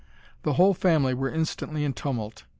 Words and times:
The 0.41 0.53
whole 0.53 0.73
family 0.73 1.13
were 1.13 1.29
instantly 1.31 1.83
in 1.83 1.93
tumult. 1.93 2.45